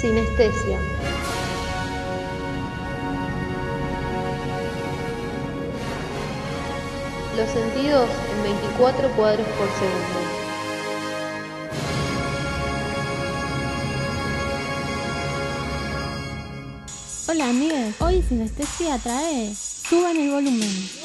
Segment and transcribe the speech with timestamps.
[0.00, 0.78] Sinestesia.
[7.36, 10.34] Los sentidos en 24 cuadros por segundo.
[17.28, 21.03] Hola amigos, hoy Sinestesia trae Suban el volumen.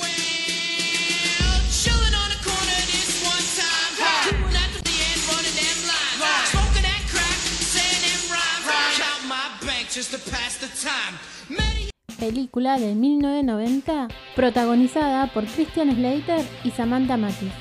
[12.19, 17.51] Película de 1990 protagonizada por Christian Slater y Samantha Mathis.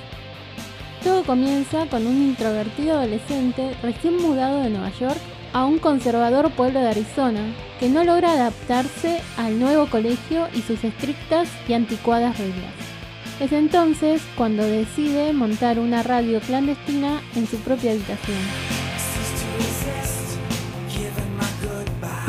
[1.02, 5.18] Todo comienza con un introvertido adolescente recién mudado de Nueva York
[5.54, 10.84] a un conservador pueblo de Arizona que no logra adaptarse al nuevo colegio y sus
[10.84, 12.74] estrictas y anticuadas reglas.
[13.40, 18.36] Es entonces cuando decide montar una radio clandestina en su propia habitación.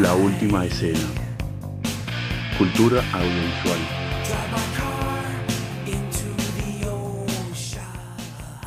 [0.01, 0.97] La última escena.
[2.57, 3.79] Cultura audiovisual.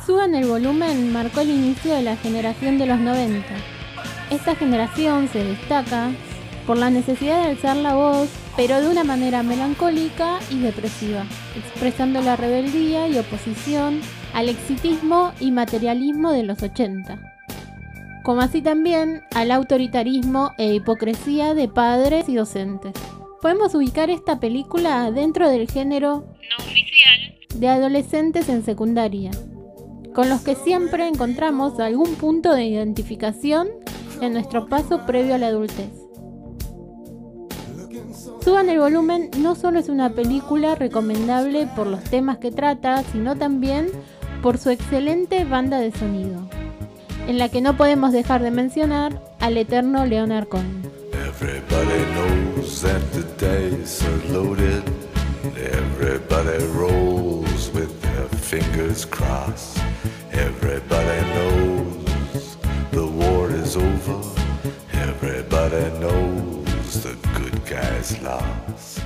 [0.05, 3.47] Suban el volumen marcó el inicio de la generación de los 90.
[4.29, 6.11] Esta generación se destaca
[6.67, 12.21] por la necesidad de alzar la voz, pero de una manera melancólica y depresiva, expresando
[12.21, 14.01] la rebeldía y oposición
[14.35, 17.32] al exitismo y materialismo de los 80,
[18.23, 22.93] como así también al autoritarismo e hipocresía de padres y docentes.
[23.41, 29.31] Podemos ubicar esta película dentro del género no oficial de adolescentes en secundaria,
[30.13, 33.67] con los que siempre encontramos algún punto de identificación
[34.21, 35.89] en nuestro paso previo a la adultez.
[38.43, 43.37] Suban el volumen no solo es una película recomendable por los temas que trata, sino
[43.37, 43.87] también
[44.41, 46.49] por su excelente banda de sonido,
[47.27, 50.81] en la que no podemos dejar de mencionar al eterno Leonard Cohen.
[51.13, 54.83] Everybody knows that the dice are loaded.
[55.57, 59.77] Everybody rolls with their fingers crossed.
[60.31, 62.57] Everybody knows
[62.91, 64.21] the war is over.
[64.93, 69.01] Everybody knows the good guys lost.